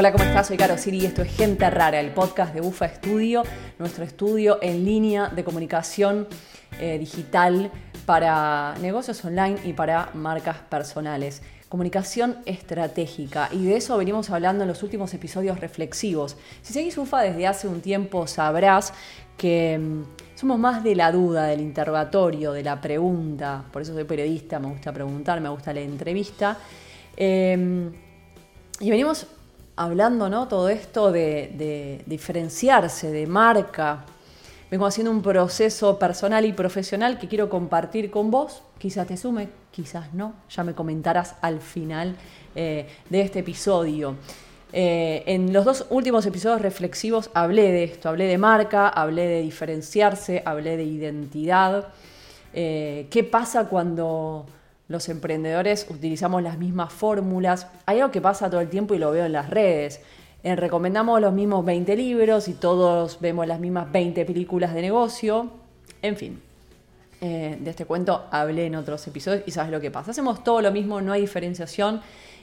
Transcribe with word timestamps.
Hola, 0.00 0.12
¿cómo 0.12 0.24
estás? 0.24 0.46
Soy 0.46 0.56
Caro 0.56 0.78
Siri 0.78 1.02
y 1.02 1.04
esto 1.04 1.20
es 1.20 1.36
Gente 1.36 1.68
Rara, 1.68 2.00
el 2.00 2.12
podcast 2.12 2.54
de 2.54 2.62
Bufa 2.62 2.86
Estudio, 2.86 3.42
nuestro 3.78 4.02
estudio 4.02 4.58
en 4.62 4.82
línea 4.82 5.28
de 5.28 5.44
comunicación 5.44 6.26
eh, 6.80 6.98
digital 6.98 7.70
para 8.06 8.74
negocios 8.80 9.22
online 9.26 9.58
y 9.62 9.74
para 9.74 10.08
marcas 10.14 10.56
personales. 10.56 11.42
Comunicación 11.68 12.38
estratégica 12.46 13.50
y 13.52 13.66
de 13.66 13.76
eso 13.76 13.98
venimos 13.98 14.30
hablando 14.30 14.64
en 14.64 14.68
los 14.68 14.82
últimos 14.82 15.12
episodios 15.12 15.60
reflexivos. 15.60 16.38
Si 16.62 16.72
seguís 16.72 16.96
UFA 16.96 17.20
desde 17.20 17.46
hace 17.46 17.68
un 17.68 17.82
tiempo 17.82 18.26
sabrás 18.26 18.94
que 19.36 19.78
mm, 19.78 20.02
somos 20.34 20.58
más 20.58 20.82
de 20.82 20.96
la 20.96 21.12
duda, 21.12 21.44
del 21.44 21.60
interrogatorio, 21.60 22.52
de 22.52 22.62
la 22.62 22.80
pregunta. 22.80 23.66
Por 23.70 23.82
eso 23.82 23.92
soy 23.92 24.04
periodista, 24.04 24.58
me 24.60 24.68
gusta 24.68 24.94
preguntar, 24.94 25.42
me 25.42 25.50
gusta 25.50 25.74
la 25.74 25.80
entrevista. 25.80 26.56
Em, 27.18 27.92
y 28.80 28.88
venimos 28.88 29.26
hablando, 29.76 30.28
¿no? 30.28 30.48
Todo 30.48 30.68
esto 30.68 31.12
de, 31.12 32.02
diferenciarse, 32.06 33.10
de 33.10 33.26
marca. 33.26 34.04
Vengo 34.70 34.86
haciendo 34.86 35.10
un 35.10 35.22
proceso 35.22 35.98
personal 35.98 36.44
y 36.44 36.52
profesional 36.52 37.18
que 37.18 37.28
quiero 37.28 37.48
compartir 37.48 38.10
con 38.10 38.30
vos. 38.30 38.62
Quizás 38.78 39.06
te 39.06 39.16
sume, 39.16 39.48
quizás 39.70 40.14
no. 40.14 40.34
Ya 40.48 40.64
me 40.64 40.74
comentarás 40.74 41.34
al 41.40 41.60
final 41.60 42.16
eh, 42.54 42.86
de 43.08 43.20
este 43.20 43.40
episodio. 43.40 44.16
Eh, 44.72 45.24
en 45.26 45.52
los 45.52 45.64
dos 45.64 45.86
últimos 45.90 46.24
episodios 46.26 46.62
reflexivos 46.62 47.30
hablé 47.34 47.72
de 47.72 47.84
esto, 47.84 48.08
hablé 48.08 48.26
de 48.26 48.38
marca, 48.38 48.88
hablé 48.88 49.26
de 49.26 49.42
diferenciarse, 49.42 50.42
hablé 50.44 50.76
de 50.76 50.84
identidad. 50.84 51.88
Eh, 52.52 53.08
¿Qué 53.10 53.24
pasa 53.24 53.66
cuando 53.66 54.46
los 54.90 55.08
emprendedores 55.08 55.86
utilizamos 55.88 56.42
las 56.42 56.58
mismas 56.58 56.92
fórmulas. 56.92 57.68
Hay 57.86 58.00
algo 58.00 58.10
que 58.10 58.20
pasa 58.20 58.50
todo 58.50 58.60
el 58.60 58.68
tiempo 58.68 58.92
y 58.92 58.98
lo 58.98 59.12
veo 59.12 59.24
en 59.24 59.32
las 59.32 59.48
redes. 59.48 60.00
Eh, 60.42 60.56
recomendamos 60.56 61.20
los 61.20 61.32
mismos 61.32 61.64
20 61.64 61.94
libros 61.94 62.48
y 62.48 62.54
todos 62.54 63.20
vemos 63.20 63.46
las 63.46 63.60
mismas 63.60 63.92
20 63.92 64.24
películas 64.24 64.74
de 64.74 64.82
negocio. 64.82 65.48
En 66.02 66.16
fin, 66.16 66.42
eh, 67.20 67.56
de 67.60 67.70
este 67.70 67.84
cuento 67.84 68.26
hablé 68.32 68.66
en 68.66 68.74
otros 68.74 69.06
episodios 69.06 69.44
y 69.46 69.52
sabes 69.52 69.70
lo 69.70 69.80
que 69.80 69.92
pasa. 69.92 70.10
Hacemos 70.10 70.42
todo 70.42 70.60
lo 70.60 70.72
mismo, 70.72 71.00
no 71.00 71.12
hay 71.12 71.20
diferenciación 71.20 72.00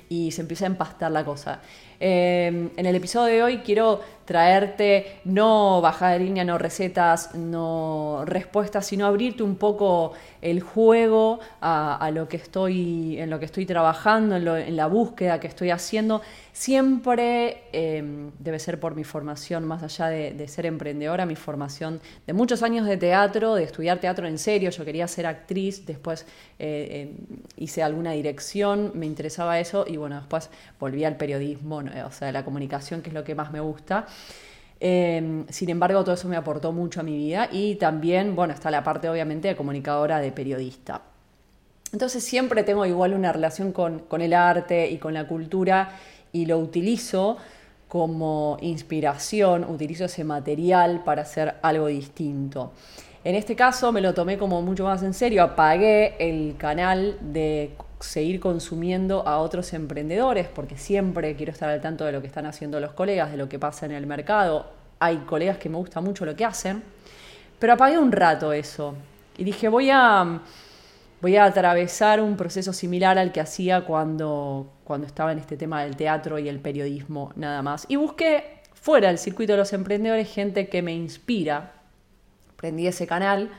y 0.07 0.31
se 0.31 0.39
empieza 0.39 0.63
a 0.63 0.67
empastar 0.67 1.11
la 1.11 1.25
cosa. 1.25 1.59
Eh, 1.99 2.69
en 2.75 2.85
el 2.85 2.95
episodio 2.95 3.33
de 3.35 3.43
hoy 3.43 3.57
quiero 3.59 4.01
traerte 4.27 5.19
no 5.23 5.79
bajada 5.79 6.11
de 6.11 6.19
línea, 6.19 6.43
no 6.43 6.57
recetas, 6.57 7.33
no 7.33 8.23
respuestas, 8.25 8.85
sino 8.85 9.05
abrirte 9.05 9.41
un 9.41 9.55
poco 9.55 10.11
el 10.41 10.59
juego 10.59 11.39
a, 11.61 12.11
lo 12.13 12.27
que 12.27 12.35
estoy, 12.35 13.17
en 13.19 13.29
lo 13.29 13.39
que 13.39 13.45
estoy 13.45 13.65
trabajando, 13.65 14.35
en, 14.35 14.75
la 14.75 14.87
búsqueda 14.87 15.39
que 15.39 15.47
estoy 15.47 15.71
haciendo. 15.71 16.21
Siempre 16.51 17.63
em, 17.71 18.31
debe 18.39 18.59
ser 18.59 18.79
por 18.79 18.95
mi 18.95 19.05
formación, 19.05 19.63
más 19.65 19.81
allá 19.81 20.07
de, 20.07 20.47
ser 20.49 20.65
emprendedora, 20.65 21.25
mi 21.25 21.35
formación 21.35 22.01
de 22.25 22.33
muchos 22.33 22.63
años 22.63 22.85
de 22.85 22.97
teatro, 22.97 23.55
de 23.55 23.63
estudiar 23.63 23.99
teatro 23.99 24.27
en 24.27 24.37
serio. 24.37 24.69
Yo 24.71 24.83
quería 24.83 25.07
ser 25.07 25.25
actriz, 25.25 25.85
después 25.85 26.25
eh, 26.59 27.13
em, 27.13 27.37
hice 27.55 27.81
alguna 27.81 28.11
dirección, 28.11 28.91
me 28.93 29.05
interesaba 29.05 29.57
eso 29.59 29.85
y 29.87 29.95
bueno, 29.95 30.17
después 30.17 30.49
volví 30.79 31.05
al 31.05 31.15
periodismo, 31.15 31.81
o 32.05 32.11
sea, 32.11 32.31
la 32.31 32.43
comunicación, 32.43 33.01
que 33.01 33.09
es 33.09 33.13
lo 33.13 33.23
que 33.23 33.35
más 33.35 33.51
me 33.51 33.59
gusta. 33.59 34.05
Em, 34.79 35.47
sin 35.49 35.69
embargo, 35.69 36.03
todo 36.03 36.13
eso 36.13 36.27
me 36.27 36.35
aportó 36.35 36.71
mucho 36.71 36.99
a 36.99 37.03
mi 37.03 37.17
vida 37.17 37.49
y 37.51 37.75
también, 37.75 38.35
bueno, 38.35 38.53
está 38.53 38.69
la 38.69 38.83
parte 38.83 39.09
obviamente 39.09 39.47
de 39.47 39.55
comunicadora, 39.55 40.19
de 40.19 40.31
periodista. 40.31 41.01
Entonces 41.93 42.23
siempre 42.23 42.63
tengo 42.63 42.85
igual 42.85 43.13
una 43.13 43.31
relación 43.31 43.71
con, 43.71 44.03
el 44.21 44.33
arte 44.33 44.89
y 44.89 44.97
con 44.97 45.13
la 45.13 45.27
cultura 45.27 45.89
y 46.31 46.45
lo 46.45 46.59
utilizo 46.59 47.37
como 47.87 48.57
inspiración, 48.61 49.63
utilizo 49.63 50.05
ese 50.05 50.23
material 50.23 51.03
para 51.05 51.21
hacer 51.21 51.55
algo 51.61 51.87
distinto. 51.87 52.73
En 53.23 53.35
este 53.35 53.55
caso 53.55 53.91
me 53.91 54.01
lo 54.01 54.13
tomé 54.13 54.37
como 54.37 54.61
mucho 54.61 54.83
más 54.83 55.01
en 55.01 55.13
serio, 55.13 55.41
apagué 55.43 56.15
el 56.19 56.55
canal 56.57 57.17
de 57.21 57.71
seguir 57.99 58.39
consumiendo 58.39 59.27
a 59.27 59.39
otros 59.39 59.73
emprendedores, 59.73 60.47
porque 60.47 60.77
siempre 60.77 61.35
quiero 61.35 61.51
estar 61.51 61.69
al 61.69 61.81
tanto 61.81 62.05
de 62.05 62.11
lo 62.11 62.21
que 62.21 62.27
están 62.27 62.45
haciendo 62.45 62.79
los 62.79 62.93
colegas, 62.93 63.31
de 63.31 63.37
lo 63.37 63.49
que 63.49 63.59
pasa 63.59 63.85
en 63.85 63.91
el 63.91 64.05
mercado. 64.05 64.67
Hay 64.99 65.17
colegas 65.19 65.57
que 65.57 65.69
me 65.69 65.77
gusta 65.77 66.01
mucho 66.01 66.25
lo 66.25 66.35
que 66.35 66.45
hacen, 66.45 66.83
pero 67.59 67.73
apagué 67.73 67.97
un 67.97 68.11
rato 68.11 68.53
eso 68.53 68.95
y 69.37 69.43
dije, 69.43 69.67
voy 69.67 69.89
a, 69.91 70.41
voy 71.21 71.35
a 71.35 71.45
atravesar 71.45 72.21
un 72.21 72.37
proceso 72.37 72.73
similar 72.73 73.17
al 73.17 73.31
que 73.31 73.41
hacía 73.41 73.81
cuando, 73.81 74.71
cuando 74.83 75.07
estaba 75.07 75.31
en 75.31 75.39
este 75.39 75.57
tema 75.57 75.83
del 75.83 75.95
teatro 75.95 76.39
y 76.39 76.49
el 76.49 76.59
periodismo 76.59 77.31
nada 77.35 77.61
más. 77.61 77.85
Y 77.87 77.95
busqué 77.95 78.61
fuera 78.73 79.07
del 79.07 79.17
circuito 79.17 79.53
de 79.53 79.57
los 79.57 79.73
emprendedores 79.73 80.31
gente 80.31 80.69
que 80.69 80.81
me 80.81 80.93
inspira. 80.93 81.73
Prendí 82.55 82.87
ese 82.87 83.05
canal 83.05 83.51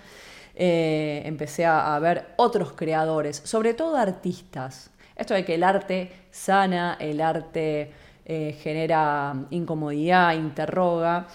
eh, 0.60 1.22
empecé 1.24 1.64
a, 1.64 1.96
ver 2.00 2.30
otros 2.34 2.72
creadores, 2.72 3.40
sobre 3.44 3.74
todo 3.74 3.96
artistas. 3.96 4.90
Esto 5.14 5.34
de 5.34 5.44
que 5.44 5.54
el 5.54 5.62
arte 5.62 6.10
sana, 6.32 6.96
el 6.98 7.20
arte 7.20 7.92
eh, 8.26 8.58
genera 8.60 9.36
incomodidad, 9.50 10.34
interroga. 10.34 11.28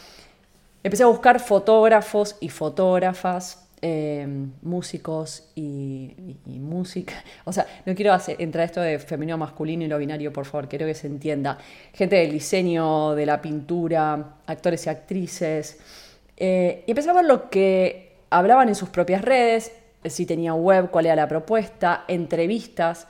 Empecé 0.84 1.04
a 1.04 1.06
buscar 1.06 1.40
fotógrafos 1.40 2.36
y 2.42 2.50
fotógrafas, 2.50 3.66
eh, 3.82 4.28
músicos 4.62 5.52
y, 5.56 6.36
música. 6.46 7.14
O 7.46 7.54
sea, 7.54 7.66
no 7.86 7.96
quiero 7.96 8.14
entrar 8.38 8.66
esto 8.66 8.82
de 8.82 9.00
femenino 9.00 9.38
masculino 9.38 9.86
y 9.86 9.88
lo 9.88 10.00
binario, 10.00 10.34
por 10.34 10.44
favor, 10.44 10.68
quiero 10.68 10.86
que 10.86 10.96
se 10.96 11.08
entienda. 11.08 11.58
Gente 11.94 12.18
del 12.18 12.32
diseño, 12.32 13.16
de 13.16 13.26
la 13.26 13.42
pintura, 13.42 14.36
actores 14.48 14.86
y 14.86 14.90
actrices. 14.90 15.80
y 16.38 16.92
empecé 16.92 17.10
a 17.10 17.14
ver 17.14 17.24
lo 17.24 17.50
que 17.50 18.13
hablaban 18.38 18.68
en 18.70 18.76
sus 18.76 18.90
propias 18.90 19.22
redes, 19.22 19.72
si 20.06 20.26
tenía 20.26 20.54
web, 20.54 20.90
cuál 20.92 21.06
era 21.06 21.16
la 21.16 21.28
propuesta, 21.28 22.04
entrevistas 22.08 23.08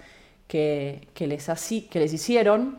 que, 0.47 1.07
les, 1.15 1.49
así, 1.49 1.83
que 1.83 1.99
les 1.99 2.13
hicieron. 2.13 2.77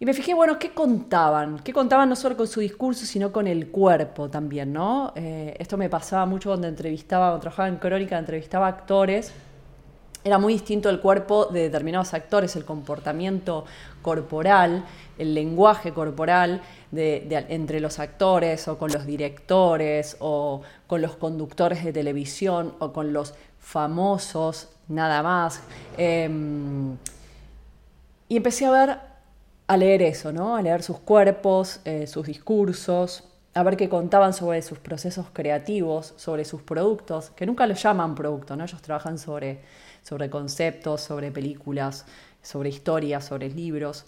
Y 0.00 0.04
me 0.04 0.14
fijé, 0.14 0.34
bueno, 0.34 0.58
¿qué 0.58 0.70
contaban? 0.70 1.60
¿Qué 1.60 1.72
contaban 1.72 2.08
no 2.08 2.16
solo 2.16 2.36
con 2.36 2.48
su 2.48 2.58
discurso, 2.58 3.06
sino 3.06 3.30
con 3.30 3.46
el 3.46 3.68
cuerpo 3.68 4.28
también, 4.28 4.72
¿no? 4.72 5.12
Eh, 5.14 5.54
esto 5.58 5.76
me 5.76 5.88
pasaba 5.88 6.26
mucho 6.26 6.50
cuando 6.50 6.66
entrevistaba, 6.66 7.26
cuando 7.26 7.40
trabajaba 7.40 7.68
en 7.68 7.76
Crónica, 7.76 8.18
entrevistaba 8.18 8.66
actores. 8.66 9.32
Era 10.24 10.38
muy 10.38 10.52
distinto 10.52 10.88
el 10.88 11.00
cuerpo 11.00 11.46
de 11.46 11.62
determinados 11.62 12.14
actores, 12.14 12.54
el 12.54 12.64
comportamiento 12.64 13.64
corporal, 14.02 14.84
el 15.18 15.34
lenguaje 15.34 15.92
corporal 15.92 16.62
entre 16.92 17.80
los 17.80 17.98
actores 17.98 18.68
o 18.68 18.78
con 18.78 18.92
los 18.92 19.04
directores 19.04 20.16
o 20.20 20.62
con 20.86 21.02
los 21.02 21.16
conductores 21.16 21.84
de 21.84 21.92
televisión 21.92 22.74
o 22.78 22.92
con 22.92 23.12
los 23.12 23.34
famosos, 23.58 24.68
nada 24.88 25.22
más. 25.22 25.60
Em, 25.96 26.96
y 28.28 28.36
empecé 28.36 28.66
a 28.66 28.70
ver, 28.70 28.98
a 29.66 29.76
leer 29.76 30.02
eso, 30.02 30.32
¿no? 30.32 30.56
A 30.56 30.62
leer 30.62 30.82
sus 30.82 30.98
cuerpos, 30.98 31.80
eh, 31.84 32.06
sus 32.06 32.26
discursos, 32.26 33.24
a 33.54 33.62
ver 33.62 33.76
qué 33.76 33.88
contaban 33.88 34.32
sobre 34.32 34.62
sus 34.62 34.78
procesos 34.78 35.26
creativos, 35.32 36.14
sobre 36.16 36.44
sus 36.44 36.62
productos, 36.62 37.30
que 37.30 37.44
nunca 37.44 37.66
los 37.66 37.82
llaman 37.82 38.14
producto, 38.14 38.56
¿no? 38.56 38.64
Ellos 38.64 38.80
trabajan 38.80 39.18
sobre, 39.18 39.60
sobre 40.02 40.30
conceptos, 40.30 41.02
sobre 41.02 41.30
películas, 41.30 42.06
sobre 42.42 42.70
historias, 42.70 43.26
sobre 43.26 43.50
libros. 43.50 44.06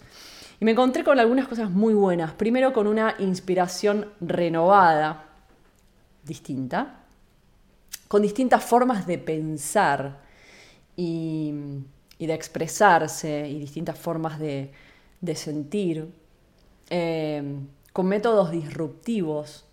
Y 0.59 0.65
me 0.65 0.71
encontré 0.71 1.03
con 1.03 1.19
algunas 1.19 1.47
cosas 1.47 1.69
muy 1.69 1.93
buenas. 1.93 2.33
Primero 2.33 2.73
con 2.73 2.87
una 2.87 3.15
inspiración 3.19 4.09
renovada, 4.19 5.25
distinta, 6.23 7.01
con 8.07 8.23
distintas 8.23 8.63
formas 8.63 9.05
de 9.05 9.19
pensar 9.19 10.21
y, 10.95 11.53
de 12.17 12.33
expresarse 12.33 13.47
y 13.47 13.59
distintas 13.59 13.99
formas 13.99 14.39
de, 14.39 14.71
sentir, 15.35 16.09
eh, 16.89 17.59
con 17.95 18.07
métodos 18.07 18.51
disruptivos. 18.51 19.63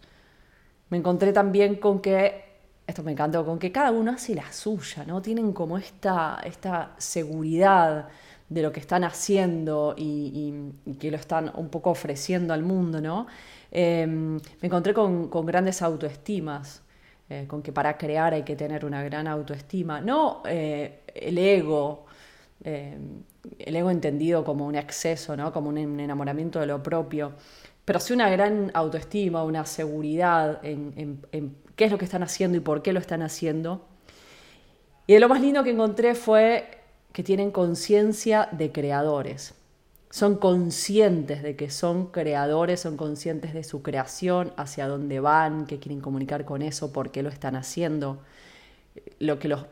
Me 0.90 0.98
encontré 0.98 1.32
también 1.32 1.74
con 1.74 2.00
que, 2.00 2.44
esto 2.86 3.02
me 3.02 3.10
encantó, 3.10 3.44
con 3.44 3.58
que 3.58 3.72
cada 3.72 3.90
uno 3.90 4.12
hace 4.12 4.36
la 4.36 4.52
suya, 4.52 5.02
¿no? 5.04 5.20
Tienen 5.20 5.52
como 5.52 5.76
esta, 5.76 6.38
esta 6.44 6.94
seguridad 6.98 8.06
de 8.48 8.62
lo 8.62 8.70
que 8.70 8.78
están 8.78 9.02
haciendo 9.02 9.96
y, 9.98 10.54
que 11.00 11.10
lo 11.10 11.16
están 11.16 11.50
un 11.56 11.68
poco 11.68 11.90
ofreciendo 11.90 12.54
al 12.54 12.62
mundo, 12.62 13.00
¿no? 13.00 13.26
Em, 13.72 14.36
me 14.36 14.68
encontré 14.68 14.94
con, 14.94 15.28
grandes 15.44 15.82
autoestimas, 15.82 16.80
eh, 17.28 17.46
con 17.48 17.60
que 17.60 17.72
para 17.72 17.98
crear 17.98 18.34
hay 18.34 18.44
que 18.44 18.54
tener 18.54 18.84
una 18.84 19.02
gran 19.02 19.26
autoestima, 19.26 20.00
no 20.00 20.42
eh, 20.46 21.00
el 21.12 21.38
ego, 21.38 22.06
em, 22.62 23.24
el 23.58 23.74
ego 23.76 23.90
entendido 23.90 24.44
como 24.44 24.64
un 24.64 24.76
exceso, 24.76 25.36
¿no? 25.36 25.52
como 25.52 25.70
un, 25.70 25.78
enamoramiento 25.78 26.60
de 26.60 26.66
lo 26.66 26.82
propio, 26.82 27.32
pero 27.84 28.00
sí 28.00 28.12
una 28.12 28.30
gran 28.30 28.70
autoestima, 28.74 29.42
una 29.42 29.66
seguridad 29.66 30.60
en, 30.62 31.22
qué 31.76 31.84
es 31.86 31.90
lo 31.90 31.98
que 31.98 32.04
están 32.04 32.22
haciendo 32.22 32.58
y 32.58 32.60
por 32.60 32.82
qué 32.82 32.92
lo 32.92 33.00
están 33.00 33.22
haciendo. 33.22 33.86
Y 35.06 35.14
de 35.14 35.20
lo 35.20 35.28
más 35.28 35.40
lindo 35.40 35.64
que 35.64 35.70
encontré 35.70 36.14
fue 36.14 36.78
que 37.12 37.22
tienen 37.22 37.50
conciencia 37.50 38.48
de 38.52 38.70
creadores, 38.70 39.54
son 40.10 40.36
conscientes 40.36 41.42
de 41.42 41.56
que 41.56 41.70
son 41.70 42.06
creadores, 42.08 42.80
son 42.80 42.98
conscientes 42.98 43.54
de 43.54 43.64
su 43.64 43.82
creación, 43.82 44.52
hacia 44.58 44.86
dónde 44.86 45.20
van, 45.20 45.66
qué 45.66 45.78
quieren 45.78 46.02
comunicar 46.02 46.44
con 46.44 46.60
eso, 46.60 46.92
por 46.92 47.10
qué 47.10 47.22
lo 47.22 47.30
están 47.30 47.56
haciendo. 47.56 48.18
Lo 49.18 49.38
que 49.38 49.48
los 49.48 49.64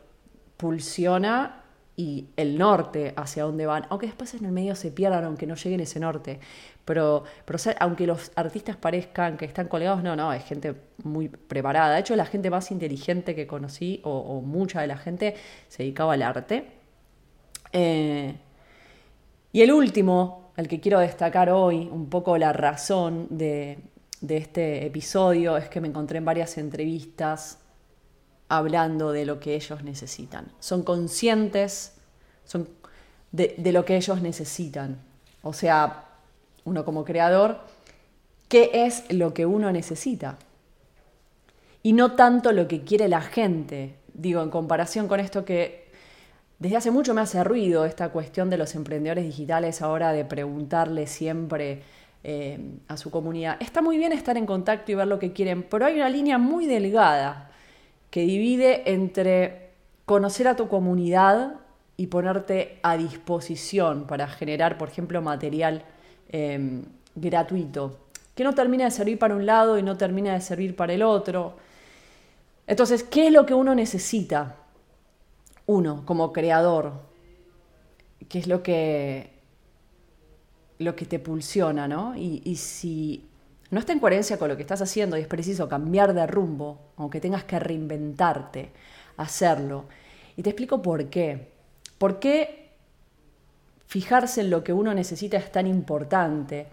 pulsiona 0.57 1.60
y 1.95 2.29
el 2.37 2.57
norte 2.57 3.13
hacia 3.15 3.43
dónde 3.43 3.65
van, 3.65 3.85
aunque 3.89 4.07
después 4.07 4.33
en 4.33 4.45
el 4.45 4.51
medio 4.51 4.75
se 4.75 4.91
pierdan, 4.91 5.25
aunque 5.25 5.45
no 5.45 5.55
lleguen 5.55 5.81
ese 5.81 5.99
norte. 5.99 6.39
Pero, 6.85 7.23
pero 7.45 7.59
aunque 7.79 8.07
los 8.07 8.31
artistas 8.35 8.75
parezcan 8.75 9.37
que 9.37 9.45
están 9.45 9.67
colgados, 9.67 10.01
no, 10.01 10.15
no, 10.15 10.33
es 10.33 10.43
gente 10.43 10.75
muy 11.03 11.29
preparada. 11.29 11.93
De 11.93 11.99
hecho, 11.99 12.15
la 12.15 12.25
gente 12.25 12.49
más 12.49 12.71
inteligente 12.71 13.35
que 13.35 13.45
conocí, 13.45 14.01
o, 14.03 14.41
mucha 14.41 14.81
de 14.81 14.87
la 14.87 14.97
gente, 14.97 15.35
se 15.67 15.83
dedicaba 15.83 16.13
al 16.13 16.23
arte. 16.23 16.71
Eh, 17.71 18.35
y 19.53 19.61
el 19.61 19.71
último, 19.71 20.53
al 20.57 20.67
que 20.67 20.79
quiero 20.79 20.99
destacar 20.99 21.49
hoy, 21.49 21.87
un 21.91 22.09
poco 22.09 22.37
la 22.37 22.51
razón 22.53 23.27
de, 23.29 23.79
de 24.21 24.37
este 24.37 24.85
episodio, 24.85 25.57
es 25.57 25.69
que 25.69 25.81
me 25.81 25.87
encontré 25.87 26.17
en 26.17 26.25
varias 26.25 26.57
entrevistas 26.57 27.60
hablando 28.51 29.13
de 29.13 29.23
lo 29.25 29.39
que 29.39 29.55
ellos 29.55 29.81
necesitan. 29.81 30.51
Son 30.59 30.83
conscientes 30.83 31.93
son 32.43 32.67
de, 33.31 33.55
lo 33.71 33.85
que 33.85 33.95
ellos 33.95 34.21
necesitan. 34.21 34.97
O 35.41 35.53
sea, 35.53 36.03
uno 36.65 36.83
como 36.83 37.05
creador, 37.05 37.59
¿qué 38.49 38.71
es 38.73 39.05
lo 39.13 39.33
que 39.33 39.45
uno 39.45 39.71
necesita? 39.71 40.37
Y 41.81 41.93
no 41.93 42.11
tanto 42.11 42.51
lo 42.51 42.67
que 42.67 42.81
quiere 42.81 43.07
la 43.07 43.21
gente. 43.21 43.95
Digo, 44.13 44.43
en 44.43 44.49
comparación 44.49 45.07
con 45.07 45.21
esto 45.21 45.45
que 45.45 45.89
desde 46.59 46.75
hace 46.75 46.91
mucho 46.91 47.13
me 47.13 47.21
hace 47.21 47.45
ruido, 47.45 47.85
esta 47.85 48.09
cuestión 48.09 48.49
de 48.49 48.57
los 48.57 48.75
emprendedores 48.75 49.23
digitales 49.23 49.81
ahora 49.81 50.11
de 50.11 50.25
preguntarle 50.25 51.07
siempre 51.07 51.83
eh, 52.25 52.59
a 52.89 52.97
su 52.97 53.11
comunidad. 53.11 53.55
Está 53.61 53.81
muy 53.81 53.97
bien 53.97 54.11
estar 54.11 54.35
en 54.35 54.45
contacto 54.45 54.91
y 54.91 54.95
ver 54.95 55.07
lo 55.07 55.19
que 55.19 55.31
quieren, 55.31 55.63
pero 55.63 55.85
hay 55.85 55.95
una 55.95 56.09
línea 56.09 56.37
muy 56.37 56.65
delgada 56.65 57.50
que 58.11 58.21
divide 58.21 58.91
entre 58.91 59.71
conocer 60.05 60.47
a 60.47 60.55
tu 60.55 60.67
comunidad 60.67 61.55
y 61.95 62.07
ponerte 62.07 62.79
a 62.83 62.97
disposición 62.97 64.05
para 64.05 64.27
generar, 64.27 64.77
por 64.77 64.89
ejemplo, 64.89 65.21
material 65.21 65.83
em, 66.29 66.83
gratuito, 67.15 67.99
que 68.35 68.43
no 68.43 68.53
termina 68.53 68.85
de 68.85 68.91
servir 68.91 69.17
para 69.17 69.35
un 69.35 69.45
lado 69.45 69.77
y 69.77 69.83
no 69.83 69.97
termina 69.97 70.33
de 70.33 70.41
servir 70.41 70.75
para 70.75 70.93
el 70.93 71.03
otro. 71.03 71.55
Entonces, 72.67 73.03
¿qué 73.03 73.27
es 73.27 73.33
lo 73.33 73.45
que 73.45 73.53
uno 73.53 73.73
necesita? 73.73 74.57
Uno, 75.65 76.03
como 76.05 76.33
creador, 76.33 76.93
¿qué 78.27 78.39
es 78.39 78.47
lo 78.47 78.61
que, 78.61 79.31
lo 80.79 80.95
que 80.95 81.05
te 81.05 81.19
pulsiona, 81.19 81.87
¿no? 81.87 82.15
Y, 82.17 82.41
y 82.43 82.57
si 82.57 83.30
no 83.71 83.79
está 83.79 83.93
en 83.93 83.99
coherencia 83.99 84.37
con 84.37 84.49
lo 84.49 84.57
que 84.57 84.61
estás 84.61 84.81
haciendo 84.81 85.17
y 85.17 85.21
es 85.21 85.27
preciso 85.27 85.67
cambiar 85.67 86.13
de 86.13 86.27
rumbo, 86.27 86.91
aunque 86.97 87.21
tengas 87.21 87.45
que 87.45 87.57
reinventarte, 87.57 88.69
hacerlo. 89.17 89.85
Y 90.35 90.43
te 90.43 90.49
explico 90.49 90.81
por 90.81 91.09
qué. 91.09 91.51
¿Por 91.97 92.19
qué 92.19 92.71
fijarse 93.87 94.41
en 94.41 94.49
lo 94.49 94.63
que 94.63 94.73
uno 94.73 94.93
necesita 94.93 95.37
es 95.37 95.51
tan 95.51 95.67
importante? 95.67 96.67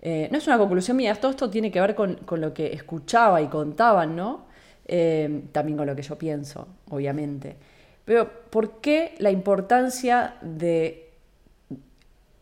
Eh, 0.00 0.28
no 0.32 0.38
es 0.38 0.46
una 0.48 0.58
conclusión 0.58 0.96
mía, 0.96 1.14
todo 1.14 1.30
esto 1.30 1.48
tiene 1.48 1.70
que 1.70 1.80
ver 1.80 1.94
con, 1.94 2.18
lo 2.28 2.52
que 2.52 2.72
escuchaba 2.72 3.40
y 3.40 3.46
contaban, 3.46 4.16
¿no? 4.16 4.46
Eh, 4.84 5.44
también 5.52 5.78
con 5.78 5.86
lo 5.86 5.94
que 5.94 6.02
yo 6.02 6.18
pienso, 6.18 6.66
obviamente. 6.90 7.56
Pero 8.04 8.28
¿por 8.50 8.80
qué 8.80 9.14
la 9.18 9.30
importancia 9.30 10.34
de 10.42 11.11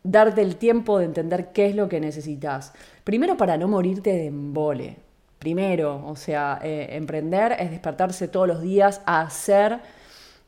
darte 0.02 0.42
el 0.42 0.56
tiempo 0.56 0.98
de 0.98 1.04
entender 1.04 1.52
qué 1.52 1.66
es 1.66 1.76
lo 1.76 1.88
que 1.88 2.00
necesitas. 2.00 2.72
Primero 3.04 3.36
para 3.36 3.56
no 3.56 3.68
morirte 3.68 4.10
de 4.12 4.26
embole. 4.26 4.96
Primero, 5.38 6.06
o 6.06 6.16
sea, 6.16 6.60
eh, 6.62 6.88
emprender 6.92 7.56
es 7.58 7.70
despertarse 7.70 8.28
todos 8.28 8.46
los 8.46 8.62
días 8.62 9.02
a 9.06 9.22
hacer. 9.22 9.80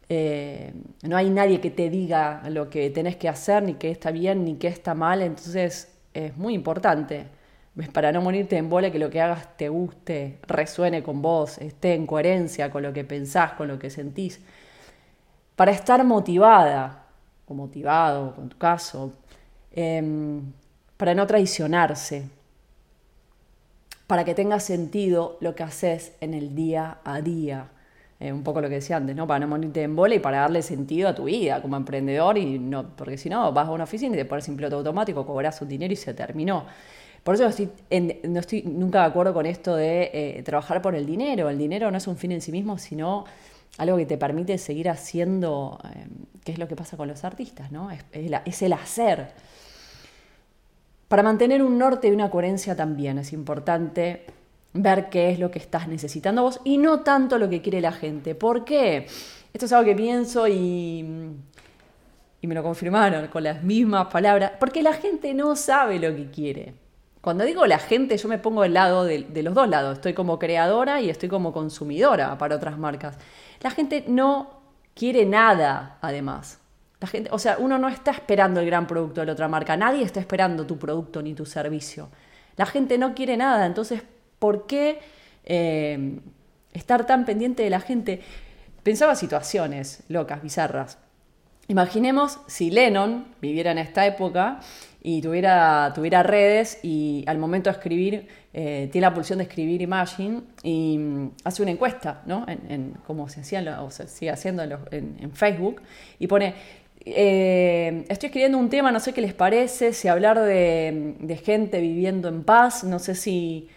Eh, 0.09 0.73
no 1.03 1.17
hay 1.17 1.31
nadie 1.31 1.61
que 1.61 1.71
te 1.71 1.89
diga 1.89 2.43
lo 2.51 2.69
que 2.69 2.91
tenés 2.91 3.17
que 3.17 3.29
hacer, 3.29 3.63
ni 3.63 3.75
qué 3.75 3.91
está 3.91 4.11
bien, 4.11 4.45
ni 4.45 4.57
qué 4.57 4.69
está 4.69 4.95
mal. 4.95 5.23
Entonces 5.23 5.97
es 6.13 6.37
muy 6.37 6.55
importante 6.55 7.27
para 7.93 8.13
no 8.13 8.21
morirte 8.21 8.57
de 8.57 8.61
embole 8.61 8.93
que 8.93 8.99
lo 8.99 9.09
que 9.09 9.21
hagas 9.21 9.57
te 9.57 9.69
guste, 9.69 10.39
resuene 10.47 11.03
con 11.03 11.23
vos, 11.23 11.59
esté 11.59 11.95
en 11.95 12.07
coherencia 12.07 12.71
con 12.71 12.83
lo 12.83 12.93
que 12.93 13.05
pensás, 13.05 13.53
con 13.53 13.69
lo 13.69 13.79
que 13.79 13.89
sentís. 13.89 14.41
Para 15.57 15.73
estar 15.73 16.05
motivada, 16.05 17.07
o 17.47 17.55
motivado, 17.55 18.35
con 18.35 18.49
tu 18.49 18.59
caso, 18.59 19.13
Em, 19.75 20.53
para 20.97 21.15
no 21.15 21.27
traicionarse, 21.27 22.29
para 24.07 24.25
que 24.25 24.35
tenga 24.35 24.61
sentido 24.61 25.39
lo 25.41 25.55
que 25.55 25.63
haces 25.63 26.13
en 26.21 26.35
el 26.35 26.55
día 26.55 26.99
a 27.05 27.21
día. 27.23 27.71
Eh, 28.21 28.33
un 28.33 28.45
poco 28.45 28.61
lo 28.61 28.69
que 28.69 28.77
decía 28.77 28.99
antes, 28.99 29.17
¿no? 29.17 29.27
Para 29.27 29.41
no 29.41 29.49
morirte 29.49 29.83
en 29.83 29.97
bola 29.97 30.15
y 30.15 30.19
para 30.21 30.41
darle 30.41 30.63
sentido 30.63 31.09
a 31.09 31.15
tu 31.15 31.25
vida 31.25 31.61
como 31.63 31.77
emprendedor, 31.77 32.39
y 32.39 32.59
no, 32.59 32.95
porque 32.95 33.17
si 33.17 33.29
no, 33.29 33.53
vas 33.53 33.67
a 33.67 33.73
una 33.73 33.85
oficina 33.85 34.15
y 34.15 34.19
te 34.19 34.25
pones 34.27 34.47
en 34.49 34.57
piloto 34.57 34.77
automático, 34.77 35.27
cobras 35.27 35.61
un 35.63 35.69
dinero 35.69 35.93
y 35.93 35.97
se 35.97 36.15
terminó. 36.15 36.67
Por 37.25 37.35
eso 37.35 37.47
estoy 37.47 37.71
no 38.25 38.41
estoy 38.41 38.63
nunca 38.63 39.01
de 39.01 39.07
acuerdo 39.07 39.33
con 39.33 39.47
esto 39.47 39.77
de 39.77 40.11
eh, 40.13 40.43
trabajar 40.45 40.83
por 40.83 40.95
el 40.95 41.07
dinero. 41.07 41.49
El 41.49 41.59
dinero 41.59 41.91
no 41.91 41.97
es 41.99 42.07
un 42.07 42.17
fin 42.17 42.33
en 42.33 42.41
sí 42.41 42.53
mismo, 42.53 42.79
sino 42.79 43.25
algo 43.79 43.97
que 43.97 44.07
te 44.07 44.19
permite 44.19 44.59
seguir 44.59 44.89
haciendo, 44.89 45.79
eh, 45.85 46.07
qué 46.45 46.53
es 46.53 46.59
lo 46.59 46.69
que 46.69 46.77
pasa 46.77 46.97
con 46.97 47.09
los 47.09 47.25
artistas, 47.25 47.73
¿no? 47.73 47.91
Es, 47.91 48.05
es 48.13 48.63
el 48.63 48.73
hacer. 48.73 49.33
Para 51.09 51.23
mantener 51.23 51.63
un 51.63 51.79
norte 51.79 52.09
y 52.09 52.11
una 52.11 52.31
coherencia 52.31 52.77
también 52.77 53.19
es 53.19 53.33
importante 53.33 54.27
ver 54.75 55.11
qué 55.11 55.31
es 55.31 55.39
lo 55.39 55.51
que 55.51 55.59
estás 55.59 55.89
necesitando 55.89 56.43
vos 56.43 56.61
y 56.65 56.79
no 56.79 57.01
tanto 57.01 57.39
lo 57.39 57.49
que 57.49 57.61
quiere 57.61 57.81
la 57.81 57.93
gente. 57.93 58.35
¿Por 58.35 58.65
qué? 58.65 59.07
Esto 59.53 59.67
es 59.67 59.73
algo 59.73 59.85
que 59.85 59.95
pienso 59.95 60.49
y, 60.49 61.05
y 62.41 62.47
me 62.47 62.55
lo 62.55 62.63
confirmaron 62.63 63.29
con 63.29 63.45
las 63.45 63.63
mismas 63.63 64.07
palabras, 64.07 64.53
porque 64.59 64.83
la 64.83 64.95
gente 64.95 65.35
no 65.35 65.57
sabe 65.57 65.99
lo 65.99 66.15
que 66.15 66.31
quiere. 66.31 66.75
Cuando 67.23 67.45
digo 67.45 67.65
la 67.67 67.79
gente, 67.79 68.19
yo 68.19 68.29
me 68.29 68.37
pongo 68.37 68.63
del 68.63 68.75
lado 68.75 69.05
de, 69.05 69.43
los 69.43 69.55
dos 69.55 69.69
lados. 69.69 69.95
Estoy 69.95 70.13
como 70.13 70.39
creadora 70.39 71.01
y 71.01 71.09
estoy 71.09 71.31
como 71.31 71.55
consumidora 71.55 72.37
para 72.37 72.57
otras 72.57 72.77
marcas. 72.77 73.17
La 73.61 73.71
gente 73.71 74.05
no 74.07 74.61
quiere 74.95 75.25
nada, 75.25 75.97
además 76.03 76.59
gente, 77.07 77.31
o 77.33 77.39
sea, 77.39 77.57
uno 77.59 77.79
no 77.79 77.89
está 77.89 78.11
esperando 78.11 78.61
el 78.61 78.67
gran 78.67 78.87
producto 78.87 79.21
de 79.21 79.27
la 79.27 79.33
otra 79.33 79.49
marca, 79.49 79.77
nadie 79.77 80.05
está 80.05 80.21
esperando 80.21 80.67
tu 80.67 80.79
producto 80.79 81.23
ni 81.23 81.35
tu 81.35 81.47
servicio. 81.47 82.09
La 82.57 82.67
gente 82.67 82.99
no 82.99 83.15
quiere 83.15 83.37
nada, 83.37 83.67
entonces, 83.67 84.03
¿por 84.39 84.67
qué 84.67 85.01
eh, 85.45 86.21
estar 86.73 87.07
tan 87.07 87.25
pendiente 87.25 87.63
de 87.63 87.71
la 87.71 87.81
gente? 87.81 88.23
Pensaba 88.83 89.15
situaciones 89.15 90.03
locas, 90.09 90.43
bizarras. 90.43 90.99
Imaginemos 91.73 92.39
si 92.47 92.71
Lennon 92.71 93.25
viviera 93.41 93.71
en 93.71 93.79
esta 93.79 94.07
época 94.07 94.61
y 95.03 95.23
tuviera, 95.23 95.91
tuviera 95.95 96.23
redes 96.23 96.79
y 96.83 97.25
al 97.27 97.39
momento 97.39 97.71
de 97.71 97.77
escribir, 97.79 98.29
eh, 98.53 98.91
tiene 98.93 99.07
la 99.07 99.15
pulsión 99.15 99.39
de 99.39 99.45
escribir 99.45 99.81
Imagine 99.81 100.43
y 100.63 100.99
mm, 100.99 101.31
hace 101.45 101.63
una 101.63 101.71
encuesta, 101.71 102.21
¿no? 102.27 102.45
En, 102.47 102.93
como 103.07 103.27
se 103.31 103.41
hacía, 103.41 103.81
o 103.81 103.91
se 103.91 104.07
sigue 104.07 104.31
haciendo 104.31 104.63
en, 104.63 105.17
en 105.19 105.33
Facebook, 105.33 105.81
y 106.19 106.27
pone, 106.27 106.53
eh, 107.07 108.05
estoy 108.11 108.27
escribiendo 108.27 108.59
un 108.59 108.69
tema, 108.69 108.93
no 108.93 109.01
sé 109.01 109.15
qué 109.15 109.23
les 109.23 109.33
parece, 109.33 109.95
si 109.95 110.09
hablar 110.09 110.39
de, 110.41 111.41
gente 111.43 111.81
viviendo 111.81 112.29
en 112.29 112.45
paz, 112.45 112.85
no 112.85 112.99
sé 112.99 113.15
si, 113.15 113.71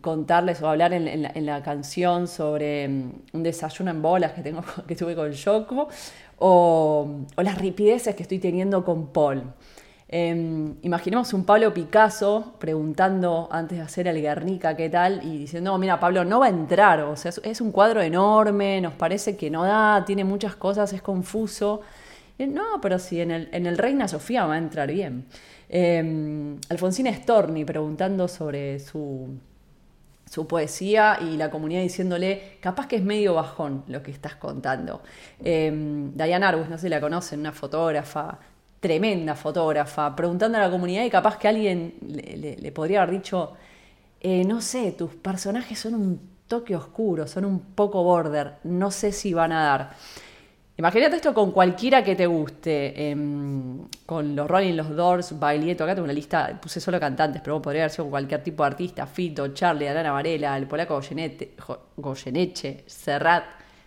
contarles 0.00 0.60
o 0.62 0.68
hablar 0.68 0.92
en, 0.92 1.46
la, 1.46 1.62
canción 1.62 2.28
sobre 2.28 2.88
mm, 2.88 3.12
un 3.32 3.42
desayuno 3.42 3.90
en 3.90 4.02
bolas 4.02 4.32
que, 4.32 4.42
tengo, 4.42 4.62
que 4.86 4.96
tuve 4.96 5.14
con 5.14 5.32
Yoko, 5.32 5.88
o, 6.38 7.08
las 7.36 7.58
ripideces 7.58 8.14
que 8.14 8.22
estoy 8.22 8.38
teniendo 8.38 8.84
con 8.84 9.08
Paul. 9.08 9.42
Em, 10.12 10.74
imaginemos 10.82 11.32
un 11.32 11.44
Pablo 11.44 11.72
Picasso 11.72 12.54
preguntando 12.58 13.48
antes 13.52 13.78
de 13.78 13.84
hacer 13.84 14.08
el 14.08 14.20
Guernica 14.20 14.74
qué 14.74 14.90
tal 14.90 15.20
y 15.24 15.38
diciendo, 15.38 15.78
mira, 15.78 16.00
Pablo 16.00 16.24
no 16.24 16.40
va 16.40 16.46
a 16.46 16.48
entrar, 16.48 17.00
o 17.02 17.16
sea, 17.16 17.32
es 17.44 17.60
un 17.60 17.70
cuadro 17.70 18.02
enorme, 18.02 18.80
nos 18.80 18.94
parece 18.94 19.36
que 19.36 19.50
no 19.50 19.62
da, 19.64 20.04
tiene 20.04 20.24
muchas 20.24 20.56
cosas, 20.56 20.92
es 20.92 21.02
confuso. 21.02 21.82
No, 22.38 22.80
pero 22.80 22.98
sí, 22.98 23.20
en 23.20 23.30
el, 23.30 23.48
en 23.52 23.66
el 23.66 23.76
Reina 23.76 24.08
Sofía 24.08 24.46
va 24.46 24.54
a 24.54 24.58
entrar 24.58 24.90
bien. 24.90 25.26
Eh, 25.72 26.56
Alfonsina 26.68 27.14
Storni 27.14 27.64
preguntando 27.64 28.26
sobre 28.26 28.80
su, 28.80 29.38
su 30.30 30.46
poesía 30.46 31.18
y 31.20 31.36
la 31.36 31.50
comunidad 31.50 31.82
diciéndole, 31.82 32.58
capaz 32.60 32.88
que 32.88 32.96
es 32.96 33.02
medio 33.02 33.34
bajón 33.34 33.84
lo 33.88 34.02
que 34.02 34.10
estás 34.10 34.34
contando. 34.34 35.02
Eh, 35.42 35.72
Diane 36.14 36.46
Arbus, 36.46 36.68
no 36.68 36.76
sé 36.76 36.82
si 36.82 36.88
la 36.88 37.00
conocen, 37.00 37.40
una 37.40 37.52
fotógrafa, 37.52 38.38
tremenda 38.80 39.34
fotógrafa, 39.34 40.14
preguntando 40.14 40.58
a 40.58 40.62
la 40.62 40.70
comunidad 40.70 41.04
y 41.04 41.10
capaz 41.10 41.36
que 41.36 41.48
alguien 41.48 41.94
le, 42.00 42.72
podría 42.72 43.02
haber 43.02 43.16
dicho, 43.16 43.54
eh, 44.20 44.44
no 44.44 44.60
sé, 44.60 44.92
tus 44.92 45.14
personajes 45.14 45.78
son 45.78 45.94
un 45.94 46.20
toque 46.46 46.76
oscuro, 46.76 47.26
son 47.26 47.44
un 47.44 47.60
poco 47.60 48.02
border, 48.02 48.54
no 48.64 48.90
sé 48.90 49.12
si 49.12 49.34
van 49.34 49.52
a 49.52 49.64
dar. 49.64 49.90
Imagínate 50.80 51.16
esto 51.16 51.34
con 51.34 51.52
cualquiera 51.52 52.02
que 52.02 52.16
te 52.16 52.26
guste, 52.26 53.10
em, 53.10 53.86
con 54.06 54.34
los 54.34 54.48
Rolling, 54.48 54.74
los 54.74 54.88
Doors, 54.96 55.38
Baglietto, 55.38 55.84
acá 55.84 55.94
tengo 55.94 56.04
una 56.04 56.14
lista, 56.14 56.58
puse 56.58 56.80
solo 56.80 56.98
cantantes, 56.98 57.42
pero 57.42 57.60
podría 57.60 57.82
haber 57.82 57.90
sido 57.90 58.04
con 58.04 58.12
cualquier 58.12 58.42
tipo 58.42 58.62
de 58.62 58.68
artista, 58.68 59.06
Fito, 59.06 59.48
Charlie, 59.48 59.86
Alana 59.86 60.10
Varela, 60.10 60.56
el 60.56 60.66
polaco 60.66 60.98
Goyeneche, 61.96 62.84
Serrat, 62.86 63.44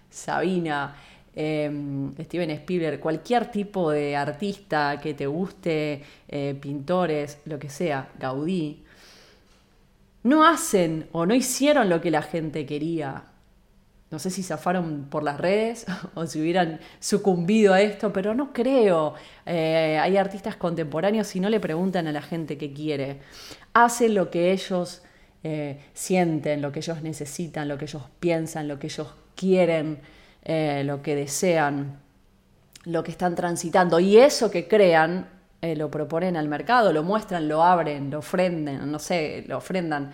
Sabina, 0.07 0.95
em, 1.35 2.13
Steven 2.13 2.51
Spielberg, 2.51 2.99
cualquier 2.99 3.49
tipo 3.49 3.89
de 3.89 4.15
artista 4.15 4.99
que 5.01 5.15
te 5.15 5.25
guste, 5.25 6.03
eh, 6.27 6.55
pintores, 6.61 7.39
lo 7.45 7.57
que 7.57 7.69
sea, 7.69 8.09
Gaudí, 8.19 8.83
no 10.21 10.45
hacen 10.45 11.07
o 11.11 11.25
no 11.25 11.33
hicieron 11.33 11.89
lo 11.89 11.99
que 11.99 12.11
la 12.11 12.21
gente 12.21 12.67
quería 12.67 13.32
no 14.13 14.19
sé 14.19 14.29
si 14.29 14.43
zafaron 14.43 15.07
por 15.09 15.23
las 15.23 15.39
redes 15.39 15.87
o 16.13 16.27
si 16.27 16.39
hubieran 16.39 16.79
sucumbido 16.99 17.73
a 17.73 17.81
esto, 17.81 18.13
pero 18.13 18.35
no 18.35 18.53
creo. 18.53 19.15
Eh, 19.43 19.97
hay 19.99 20.17
artistas 20.17 20.55
contemporáneos 20.55 21.25
si 21.25 21.39
no 21.39 21.49
le 21.49 21.59
preguntan 21.59 22.05
a 22.05 22.11
la 22.11 22.21
gente 22.21 22.59
qué 22.59 22.71
quiere. 22.71 23.21
Hacen 23.73 24.13
lo 24.13 24.29
que 24.29 24.51
ellos 24.51 25.01
eh, 25.43 25.79
sienten, 25.95 26.61
lo 26.61 26.71
que 26.71 26.81
ellos 26.81 27.01
necesitan, 27.01 27.67
lo 27.67 27.79
que 27.79 27.85
ellos 27.85 28.03
piensan, 28.19 28.67
lo 28.67 28.77
que 28.77 28.85
ellos 28.85 29.07
quieren, 29.35 29.97
eh, 30.43 30.83
lo 30.85 31.01
que 31.01 31.15
desean, 31.15 31.97
lo 32.85 33.03
que 33.03 33.09
están 33.09 33.33
transitando. 33.33 33.99
Y 33.99 34.19
eso 34.19 34.51
que 34.51 34.67
crean 34.67 35.27
lo 35.63 35.89
proponen 35.89 36.35
al 36.35 36.49
mercado, 36.49 36.91
lo 36.91 37.03
muestran, 37.03 37.47
lo 37.47 37.63
abren, 37.63 38.11
lo 38.11 38.19
ofrenden, 38.19 38.91
no 38.91 38.99
sé, 38.99 39.45
lo 39.47 39.57
ofrendan. 39.57 40.11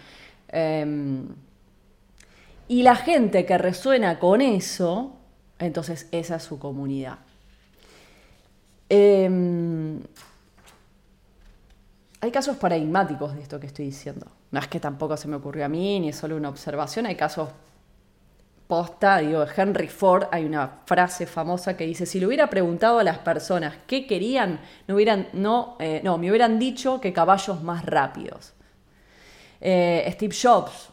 Y 2.69 2.83
la 2.83 2.95
gente 2.95 3.47
que 3.47 3.57
resuena 3.57 4.19
con 4.19 4.41
eso, 4.41 5.17
entonces 5.57 6.07
esa 6.11 6.35
es 6.35 6.43
su 6.43 6.59
comunidad. 6.59 7.17
Em, 8.87 9.99
hay 12.21 12.31
casos 12.31 12.57
paradigmáticos 12.57 13.33
de 13.35 13.41
esto 13.41 13.59
que 13.59 13.65
estoy 13.65 13.85
diciendo. 13.85 14.27
No 14.51 14.59
es 14.59 14.67
que 14.67 14.79
tampoco 14.79 15.17
se 15.17 15.27
me 15.27 15.37
ocurrió 15.37 15.65
a 15.65 15.67
mí, 15.67 15.99
ni 15.99 16.09
es 16.09 16.15
solo 16.15 16.37
una 16.37 16.49
observación, 16.49 17.07
hay 17.07 17.15
casos 17.15 17.49
posta, 18.67 19.17
digo, 19.17 19.43
de 19.43 19.51
Henry 19.57 19.87
Ford 19.87 20.27
hay 20.31 20.45
una 20.45 20.81
frase 20.85 21.25
famosa 21.25 21.75
que 21.75 21.87
dice, 21.87 22.05
si 22.05 22.19
le 22.19 22.27
hubiera 22.27 22.51
preguntado 22.51 22.99
a 22.99 23.03
las 23.03 23.17
personas 23.17 23.73
qué 23.87 24.05
querían, 24.05 24.59
no, 24.87 24.93
hubieran, 24.93 25.27
no, 25.33 25.75
eh, 25.79 26.01
no 26.03 26.19
me 26.19 26.29
hubieran 26.29 26.59
dicho 26.59 27.01
que 27.01 27.11
caballos 27.11 27.63
más 27.63 27.83
rápidos. 27.83 28.53
Eh, 29.59 30.07
Steve 30.13 30.35
Jobs, 30.39 30.91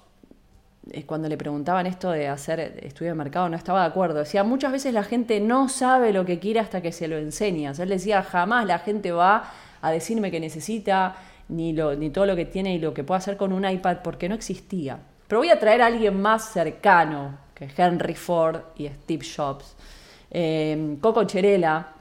cuando 1.06 1.28
le 1.28 1.36
preguntaban 1.36 1.86
esto 1.86 2.10
de 2.10 2.28
hacer 2.28 2.60
estudio 2.82 3.10
de 3.10 3.16
mercado, 3.16 3.48
no 3.48 3.56
estaba 3.56 3.80
de 3.80 3.86
acuerdo. 3.86 4.20
Decía, 4.20 4.44
muchas 4.44 4.72
veces 4.72 4.94
la 4.94 5.02
gente 5.02 5.40
no 5.40 5.68
sabe 5.68 6.12
lo 6.12 6.24
que 6.24 6.38
quiere 6.38 6.60
hasta 6.60 6.80
que 6.80 6.92
se 6.92 7.08
lo 7.08 7.18
enseñas. 7.18 7.78
Él 7.78 7.88
decía, 7.88 8.22
jamás 8.22 8.66
la 8.66 8.78
gente 8.78 9.10
va 9.10 9.50
a 9.82 9.90
decirme 9.90 10.30
que 10.30 10.38
necesita 10.38 11.16
ni, 11.48 11.72
lo, 11.72 11.94
ni 11.96 12.10
todo 12.10 12.26
lo 12.26 12.36
que 12.36 12.44
tiene 12.44 12.74
y 12.74 12.78
lo 12.78 12.94
que 12.94 13.02
puede 13.02 13.18
hacer 13.18 13.36
con 13.36 13.52
un 13.52 13.68
iPad 13.68 13.98
porque 14.02 14.28
no 14.28 14.34
existía. 14.34 14.98
Pero 15.26 15.40
voy 15.40 15.50
a 15.50 15.58
traer 15.58 15.82
a 15.82 15.86
alguien 15.86 16.20
más 16.20 16.52
cercano 16.52 17.36
que 17.54 17.68
Henry 17.76 18.14
Ford 18.14 18.60
y 18.76 18.86
Steve 18.86 19.26
Jobs. 19.36 19.74
Eh, 20.30 20.96
Coco 21.00 21.24
Cherela, 21.24 21.94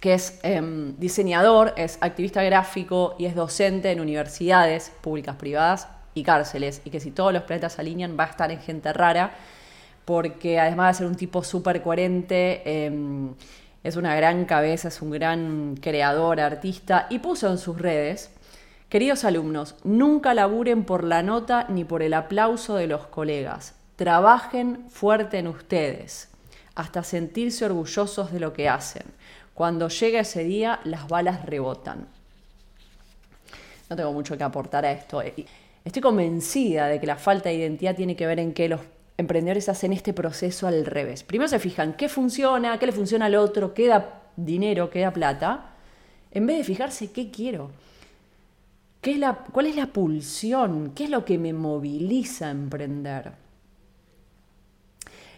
que 0.00 0.14
es 0.14 0.40
em, 0.42 0.96
diseñador, 0.98 1.74
es 1.76 1.98
activista 2.00 2.42
gráfico 2.42 3.14
y 3.18 3.26
es 3.26 3.36
docente 3.36 3.92
en 3.92 4.00
universidades 4.00 4.90
públicas 5.00 5.36
privadas 5.36 5.86
y 6.14 6.22
cárceles, 6.22 6.82
y 6.84 6.90
que 6.90 7.00
si 7.00 7.10
todos 7.10 7.32
los 7.32 7.42
planetas 7.44 7.74
se 7.74 7.80
alinean 7.80 8.16
va 8.18 8.24
a 8.24 8.28
estar 8.28 8.50
en 8.50 8.60
gente 8.60 8.92
rara, 8.92 9.32
porque 10.04 10.58
además 10.58 10.96
de 10.96 10.98
ser 10.98 11.06
un 11.06 11.16
tipo 11.16 11.44
súper 11.44 11.82
coherente, 11.82 12.62
em, 12.64 13.34
es 13.84 13.96
una 13.96 14.14
gran 14.14 14.44
cabeza, 14.44 14.88
es 14.88 15.00
un 15.00 15.10
gran 15.10 15.76
creador, 15.80 16.40
artista, 16.40 17.06
y 17.10 17.20
puso 17.20 17.48
en 17.48 17.58
sus 17.58 17.78
redes, 17.78 18.30
queridos 18.88 19.24
alumnos, 19.24 19.76
nunca 19.84 20.34
laburen 20.34 20.84
por 20.84 21.04
la 21.04 21.22
nota 21.22 21.66
ni 21.68 21.84
por 21.84 22.02
el 22.02 22.14
aplauso 22.14 22.76
de 22.76 22.88
los 22.88 23.06
colegas, 23.06 23.74
trabajen 23.96 24.84
fuerte 24.90 25.38
en 25.38 25.46
ustedes, 25.46 26.28
hasta 26.74 27.02
sentirse 27.02 27.64
orgullosos 27.64 28.32
de 28.32 28.40
lo 28.40 28.52
que 28.52 28.68
hacen. 28.68 29.04
Cuando 29.54 29.88
llega 29.88 30.20
ese 30.20 30.42
día, 30.44 30.80
las 30.84 31.06
balas 31.06 31.44
rebotan. 31.44 32.06
No 33.90 33.96
tengo 33.96 34.12
mucho 34.12 34.38
que 34.38 34.44
aportar 34.44 34.84
a 34.84 34.92
esto. 34.92 35.22
Estoy 35.84 36.02
convencida 36.02 36.86
de 36.86 37.00
que 37.00 37.06
la 37.06 37.16
falta 37.16 37.48
de 37.48 37.56
identidad 37.56 37.96
tiene 37.96 38.16
que 38.16 38.26
ver 38.26 38.38
en 38.38 38.52
que 38.52 38.68
los 38.68 38.80
emprendedores 39.16 39.68
hacen 39.68 39.92
este 39.92 40.12
proceso 40.12 40.66
al 40.66 40.84
revés. 40.84 41.22
Primero 41.22 41.48
se 41.48 41.58
fijan 41.58 41.94
qué 41.94 42.08
funciona, 42.08 42.78
qué 42.78 42.86
le 42.86 42.92
funciona 42.92 43.26
al 43.26 43.34
otro, 43.34 43.74
qué 43.74 43.86
da 43.86 44.22
dinero, 44.36 44.90
qué 44.90 45.00
da 45.00 45.12
plata, 45.12 45.70
en 46.30 46.46
vez 46.46 46.58
de 46.58 46.64
fijarse 46.64 47.12
qué 47.12 47.30
quiero. 47.30 47.70
¿Qué 49.00 49.12
es 49.12 49.18
la, 49.18 49.34
¿Cuál 49.50 49.66
es 49.66 49.76
la 49.76 49.86
pulsión? 49.86 50.92
¿Qué 50.94 51.04
es 51.04 51.10
lo 51.10 51.24
que 51.24 51.38
me 51.38 51.52
moviliza 51.54 52.48
a 52.48 52.50
emprender? 52.50 53.32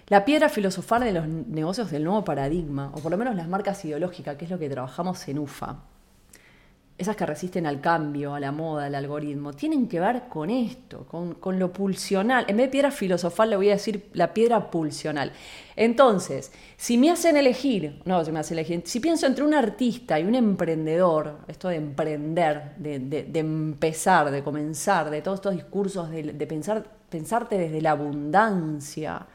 La 0.09 0.25
piedra 0.25 0.49
filosofal 0.49 1.05
de 1.05 1.13
los 1.13 1.29
negocios 1.29 1.91
del 1.91 2.05
nuevo 2.05 2.25
paradigma, 2.25 2.91
o 2.95 2.99
por 2.99 3.13
lo 3.13 3.17
menos 3.17 3.37
las 3.37 3.49
marcas 3.49 3.85
ideológicas, 3.85 4.37
que 4.37 4.47
es 4.47 4.51
lo 4.51 4.59
que 4.59 4.69
trabajamos 4.69 5.27
en 5.29 5.39
UFA, 5.39 5.79
esas 7.03 7.17
que 7.17 7.27
resisten 7.27 7.67
al 7.67 7.81
cambio, 7.81 8.35
a 8.35 8.41
la 8.41 8.53
moda, 8.53 8.87
al 8.87 8.95
algoritmo, 8.95 9.53
tienen 9.53 9.89
que 9.89 10.01
ver 10.01 10.29
con 10.29 10.51
esto, 10.51 11.07
con, 11.07 11.59
lo 11.59 11.73
pulsional. 11.73 12.45
En 12.49 12.57
vez 12.57 12.67
de 12.67 12.71
piedra 12.71 12.91
filosofal 12.91 13.51
le 13.51 13.57
voy 13.57 13.69
a 13.69 13.73
decir 13.73 14.09
la 14.15 14.33
piedra 14.33 14.71
pulsional. 14.71 15.33
Entonces, 15.77 16.53
si 16.77 16.97
me 16.97 17.11
hacen 17.11 17.37
elegir, 17.37 18.01
no, 18.05 18.25
si 18.25 18.33
me 18.33 18.41
hacen 18.41 18.59
elegir, 18.59 18.83
si 18.87 19.01
pienso 19.01 19.27
entre 19.27 19.45
un 19.45 19.55
artista 19.55 20.19
y 20.19 20.25
un 20.25 20.35
emprendedor, 20.35 21.39
esto 21.49 21.69
de 21.69 21.77
emprender, 21.77 22.77
de, 22.77 23.31
empezar, 23.35 24.31
de 24.31 24.43
comenzar, 24.43 25.11
de 25.11 25.23
todos 25.23 25.37
estos 25.37 25.55
discursos, 25.55 26.11
de, 26.11 26.23
de 26.23 26.47
pensar, 26.47 26.85
pensarte 27.09 27.59
desde 27.59 27.81
la 27.81 27.91
abundancia, 27.93 29.27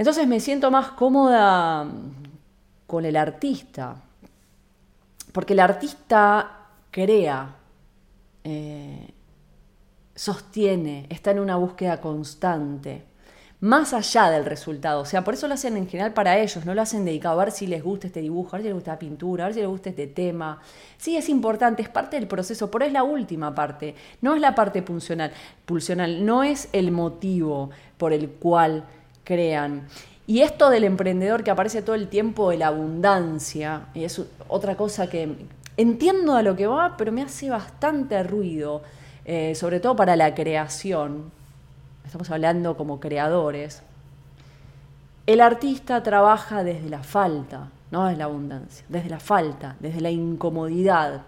entonces 0.00 0.26
me 0.26 0.40
siento 0.40 0.70
más 0.70 0.92
cómoda 0.92 1.86
con 2.86 3.04
el 3.04 3.16
artista 3.16 3.96
porque 5.32 5.52
el 5.52 5.60
artista 5.60 6.68
crea, 6.90 7.56
eh, 8.44 9.14
sostiene, 10.14 11.06
está 11.08 11.30
en 11.30 11.40
una 11.40 11.56
búsqueda 11.56 12.00
constante, 12.00 13.04
más 13.60 13.92
allá 13.92 14.30
del 14.30 14.44
resultado. 14.44 15.02
O 15.02 15.04
sea, 15.04 15.22
por 15.22 15.34
eso 15.34 15.46
lo 15.46 15.54
hacen 15.54 15.76
en 15.76 15.86
general 15.86 16.12
para 16.12 16.38
ellos, 16.38 16.64
no 16.64 16.74
lo 16.74 16.82
hacen 16.82 17.04
dedicado 17.04 17.40
a 17.40 17.44
ver 17.44 17.52
si 17.52 17.66
les 17.66 17.82
gusta 17.82 18.06
este 18.06 18.20
dibujo, 18.20 18.50
a 18.50 18.58
ver 18.58 18.62
si 18.62 18.68
les 18.68 18.74
gusta 18.74 18.92
la 18.92 18.98
pintura, 18.98 19.44
a 19.44 19.46
ver 19.48 19.54
si 19.54 19.60
les 19.60 19.68
gusta 19.68 19.90
este 19.90 20.06
tema. 20.06 20.60
Sí, 20.96 21.16
es 21.16 21.28
importante, 21.28 21.82
es 21.82 21.88
parte 21.88 22.16
del 22.16 22.26
proceso, 22.26 22.70
pero 22.70 22.84
es 22.84 22.92
la 22.92 23.02
última 23.02 23.54
parte, 23.54 23.94
no 24.22 24.34
es 24.34 24.40
la 24.40 24.54
parte 24.54 24.82
pulsional, 24.82 25.32
pulsional 25.66 26.24
no 26.24 26.42
es 26.42 26.68
el 26.72 26.90
motivo 26.90 27.70
por 27.98 28.12
el 28.12 28.30
cual 28.30 28.84
crean. 29.24 29.86
Y 30.30 30.42
esto 30.42 30.70
del 30.70 30.84
emprendedor 30.84 31.42
que 31.42 31.50
aparece 31.50 31.82
todo 31.82 31.96
el 31.96 32.06
tiempo 32.06 32.50
de 32.50 32.56
la 32.56 32.68
abundancia, 32.68 33.86
y 33.94 34.04
es 34.04 34.22
otra 34.46 34.76
cosa 34.76 35.08
que 35.10 35.34
entiendo 35.76 36.36
a 36.36 36.42
lo 36.44 36.54
que 36.54 36.68
va, 36.68 36.94
pero 36.96 37.10
me 37.10 37.22
hace 37.22 37.50
bastante 37.50 38.22
ruido, 38.22 38.82
eh, 39.24 39.56
sobre 39.56 39.80
todo 39.80 39.96
para 39.96 40.14
la 40.14 40.32
creación. 40.32 41.32
Estamos 42.06 42.30
hablando 42.30 42.76
como 42.76 43.00
creadores. 43.00 43.82
El 45.26 45.40
artista 45.40 46.00
trabaja 46.04 46.62
desde 46.62 46.88
la 46.88 47.02
falta, 47.02 47.66
no 47.90 48.04
desde 48.04 48.18
la 48.18 48.26
abundancia, 48.26 48.86
desde 48.88 49.10
la 49.10 49.18
falta, 49.18 49.74
desde 49.80 50.00
la 50.00 50.10
incomodidad. 50.12 51.22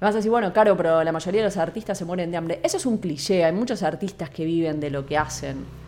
vas 0.00 0.14
a 0.14 0.16
decir, 0.16 0.32
bueno, 0.32 0.52
claro, 0.52 0.76
pero 0.76 1.04
la 1.04 1.12
mayoría 1.12 1.42
de 1.42 1.46
los 1.46 1.58
artistas 1.58 1.96
se 1.96 2.04
mueren 2.04 2.32
de 2.32 2.38
hambre. 2.38 2.60
Eso 2.64 2.76
es 2.76 2.86
un 2.86 2.98
cliché, 2.98 3.44
hay 3.44 3.52
muchos 3.52 3.84
artistas 3.84 4.30
que 4.30 4.44
viven 4.44 4.80
de 4.80 4.90
lo 4.90 5.06
que 5.06 5.16
hacen 5.16 5.85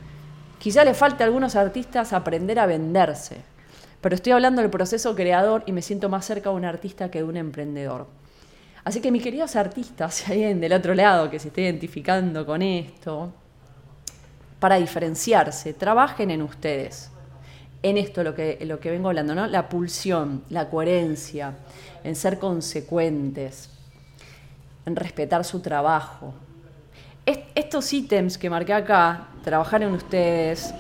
Quizá 0.59 0.85
le 0.85 0.95
falte 0.95 1.23
a 1.23 1.27
algunos 1.27 1.55
artistas 1.55 2.13
aprender 2.13 2.59
a 2.59 2.67
venderse, 2.67 3.37
pero 4.01 4.15
estoy 4.15 4.33
hablando 4.33 4.61
del 4.61 4.71
proceso 4.71 5.15
creador 5.15 5.63
y 5.67 5.73
me 5.73 5.83
siento 5.83 6.09
más 6.09 6.25
cerca 6.25 6.51
de 6.51 6.57
un 6.57 6.65
artista 6.65 7.11
que 7.11 7.19
de 7.19 7.25
un 7.25 7.37
emprendedor. 7.37 8.07
Así 8.83 9.01
que 9.01 9.13
mis 9.13 9.23
queridos 9.23 9.55
artistas, 9.55 10.15
si 10.17 10.33
alguien 10.33 10.61
del 10.61 10.73
otro 10.73 10.95
lado 10.95 11.31
que 11.31 11.39
se 11.39 11.49
esté 11.49 11.63
identificando 11.63 12.45
con 12.45 12.63
esto, 12.63 13.33
para 14.59 14.77
diferenciarse, 14.77 15.75
trabajen 15.75 16.33
en 16.33 16.43
ustedes, 16.43 17.11
en 17.81 17.97
esto 17.97 18.25
lo 18.25 18.35
que, 18.35 18.59
lo 18.63 18.81
que 18.81 18.91
vengo 18.91 19.09
hablando, 19.09 19.37
¿no? 19.37 19.47
La 19.47 19.69
pulsión, 19.69 20.43
la 20.51 20.69
coherencia, 20.69 21.55
en 22.03 22.17
ser 22.17 22.41
consecuentes, 22.41 23.71
en 24.85 24.97
respetar 24.97 25.45
su 25.45 25.61
trabajo, 25.61 26.35
estos 27.55 27.93
ítems 27.93 28.39
que 28.39 28.49
marqué 28.49 28.73
acá, 28.73 29.29
trabajar 29.49 29.83
en 29.83 29.93
ustedes, 29.93 30.75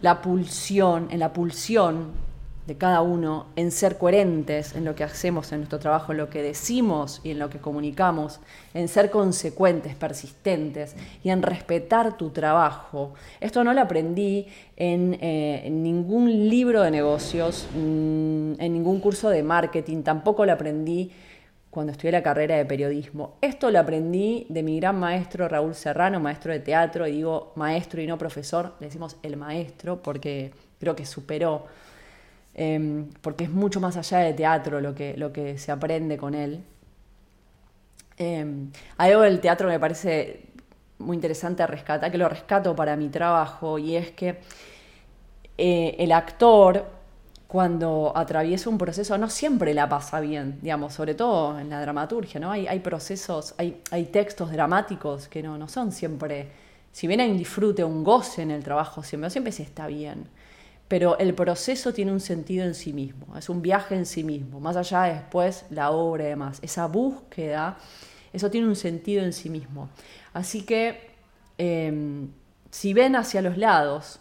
la 0.00 0.22
pulsión, 0.22 1.08
en 1.10 1.20
la 1.20 1.34
pulsión, 1.34 2.24
de 2.66 2.76
cada 2.76 3.02
uno 3.02 3.46
en 3.56 3.70
ser 3.70 3.98
coherentes 3.98 4.74
en 4.74 4.86
lo 4.86 4.94
que 4.94 5.04
hacemos 5.04 5.52
en 5.52 5.58
nuestro 5.58 5.78
trabajo, 5.78 6.12
en 6.12 6.18
lo 6.18 6.30
que 6.30 6.40
decimos 6.42 7.20
y 7.22 7.32
en 7.32 7.38
lo 7.38 7.50
que 7.50 7.58
comunicamos, 7.58 8.40
en 8.72 8.88
ser 8.88 9.10
consecuentes, 9.10 9.94
persistentes 9.94 10.96
y 11.22 11.28
en 11.28 11.42
respetar 11.42 12.16
tu 12.16 12.30
trabajo. 12.30 13.12
Esto 13.40 13.62
no 13.64 13.74
lo 13.74 13.82
aprendí 13.82 14.46
en, 14.76 15.18
eh, 15.20 15.68
ningún 15.70 16.48
libro 16.48 16.80
de 16.80 16.90
negocios, 16.90 17.68
mm, 17.74 18.54
en 18.58 18.72
ningún 18.72 19.00
curso 19.00 19.28
de 19.28 19.42
marketing, 19.42 20.02
tampoco 20.02 20.46
lo 20.46 20.52
aprendí 20.52 21.12
cuando 21.74 21.92
estudié 21.92 22.12
la 22.12 22.22
carrera 22.22 22.56
de 22.56 22.64
periodismo. 22.64 23.36
Esto 23.42 23.70
lo 23.70 23.78
aprendí 23.78 24.46
de 24.48 24.62
mi 24.62 24.78
gran 24.78 24.98
maestro 24.98 25.48
Raúl 25.48 25.74
Serrano, 25.74 26.20
maestro 26.20 26.52
de 26.52 26.60
teatro, 26.60 27.06
y 27.06 27.12
digo 27.12 27.52
maestro 27.56 28.00
y 28.00 28.06
no 28.06 28.16
profesor, 28.16 28.74
le 28.80 28.86
decimos 28.86 29.16
el 29.22 29.36
maestro 29.36 30.02
porque 30.02 30.52
creo 30.78 30.96
que 30.96 31.04
superó 31.04 31.66
Em, 32.54 33.08
porque 33.20 33.44
es 33.44 33.50
mucho 33.50 33.80
más 33.80 33.96
allá 33.96 34.18
de 34.18 34.32
teatro 34.32 34.80
lo 34.80 34.94
que, 34.94 35.16
lo 35.16 35.32
que 35.32 35.58
se 35.58 35.72
aprende 35.72 36.16
con 36.16 36.34
él. 36.34 36.62
Eh, 38.16 38.46
algo 38.96 39.22
del 39.22 39.40
teatro 39.40 39.68
me 39.68 39.80
parece 39.80 40.44
muy 40.98 41.16
interesante 41.16 41.66
rescatar, 41.66 42.10
que 42.12 42.18
lo 42.18 42.28
rescato 42.28 42.76
para 42.76 42.96
mi 42.96 43.08
trabajo, 43.08 43.78
y 43.78 43.96
es 43.96 44.12
que 44.12 44.38
eh, 45.58 45.96
el 45.98 46.12
actor, 46.12 46.86
cuando 47.54 48.12
atraviesa 48.16 48.68
un 48.68 48.78
proceso, 48.78 49.16
no 49.16 49.30
siempre 49.30 49.74
la 49.74 49.88
pasa 49.88 50.18
bien, 50.18 50.58
digamos, 50.60 50.92
sobre 50.92 51.14
todo 51.14 51.56
en 51.56 51.70
la 51.70 51.80
dramaturgia, 51.80 52.40
¿no? 52.40 52.50
Hay, 52.50 52.80
procesos, 52.80 53.54
hay, 53.58 54.04
textos 54.06 54.50
dramáticos 54.50 55.28
que 55.28 55.40
no, 55.40 55.56
no 55.56 55.68
son 55.68 55.92
siempre, 55.92 56.48
si 56.90 57.06
bien 57.06 57.20
hay 57.20 57.30
un 57.30 57.38
disfrute, 57.38 57.84
un 57.84 58.02
goce 58.02 58.42
en 58.42 58.50
el 58.50 58.64
trabajo, 58.64 59.04
siempre, 59.04 59.30
siempre 59.30 59.52
se 59.52 59.62
está 59.62 59.86
bien 59.86 60.26
pero 60.88 61.16
el 61.18 61.32
proceso 61.32 61.94
tiene 61.94 62.10
un 62.10 62.18
sentido 62.18 62.64
en 62.64 62.74
sí 62.74 62.92
mismo, 62.92 63.38
es 63.38 63.48
un 63.48 63.62
viaje 63.62 63.94
en 63.94 64.04
sí 64.04 64.24
mismo, 64.24 64.58
más 64.58 64.76
allá 64.76 65.04
de 65.04 65.14
después 65.14 65.64
la 65.70 65.92
obra 65.92 66.24
y 66.24 66.28
demás. 66.30 66.58
Esa 66.60 66.88
búsqueda, 66.88 67.78
eso 68.32 68.50
tiene 68.50 68.66
un 68.66 68.76
sentido 68.76 69.22
en 69.22 69.32
sí 69.32 69.48
mismo. 69.48 69.90
Así 70.32 70.62
que 70.62 71.12
em, 71.56 72.30
si 72.72 72.94
ven 72.94 73.14
hacia 73.14 73.42
los 73.42 73.56
lados, 73.56 74.18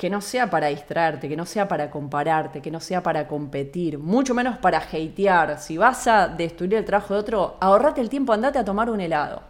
que 0.00 0.08
no 0.08 0.22
sea 0.22 0.48
para 0.48 0.68
distraerte, 0.68 1.28
que 1.28 1.36
no 1.36 1.44
sea 1.44 1.68
para 1.68 1.90
compararte, 1.90 2.62
que 2.62 2.70
no 2.70 2.80
sea 2.80 3.02
para 3.02 3.28
competir, 3.28 3.98
mucho 3.98 4.34
menos 4.34 4.56
para 4.56 4.78
hatear. 4.78 5.60
Si 5.60 5.76
vas 5.76 6.06
a 6.06 6.26
destruir 6.26 6.72
el 6.72 6.86
trabajo 6.86 7.12
de 7.12 7.20
otro, 7.20 7.58
ahorrate 7.60 8.00
el 8.00 8.08
tiempo, 8.08 8.32
andate 8.32 8.58
a 8.58 8.64
tomar 8.64 8.88
un 8.88 9.02
helado. 9.02 9.42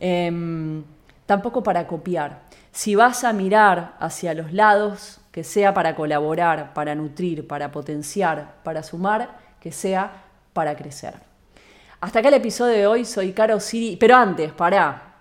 Em, 0.00 0.82
tampoco 1.26 1.62
para 1.62 1.86
copiar. 1.86 2.40
Si 2.72 2.96
vas 2.96 3.22
a 3.22 3.32
mirar 3.32 3.94
hacia 4.00 4.34
los 4.34 4.52
lados, 4.52 5.20
que 5.30 5.44
sea 5.44 5.72
para 5.72 5.94
colaborar, 5.94 6.74
para 6.74 6.96
nutrir, 6.96 7.46
para 7.46 7.70
potenciar, 7.70 8.56
para 8.64 8.82
sumar, 8.82 9.38
que 9.60 9.70
sea 9.70 10.24
para 10.54 10.74
crecer. 10.74 11.14
Hasta 12.00 12.18
acá 12.18 12.26
el 12.26 12.34
episodio 12.34 12.72
de 12.72 12.86
hoy, 12.88 13.04
soy 13.04 13.32
Caro 13.32 13.60
Siri, 13.60 13.94
pero 13.94 14.16
antes, 14.16 14.50
pará, 14.50 15.14